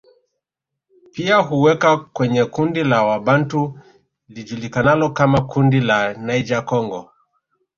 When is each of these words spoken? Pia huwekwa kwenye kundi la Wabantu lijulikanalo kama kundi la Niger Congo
Pia 1.11 1.35
huwekwa 1.37 2.05
kwenye 2.05 2.45
kundi 2.45 2.83
la 2.83 3.03
Wabantu 3.03 3.79
lijulikanalo 4.29 5.09
kama 5.09 5.41
kundi 5.41 5.79
la 5.81 6.13
Niger 6.13 6.65
Congo 6.65 7.11